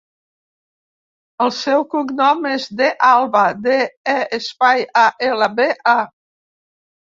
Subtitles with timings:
[1.45, 3.77] El seu cognom és De Alba: de,
[4.15, 5.97] e, espai, a, ela, be, a.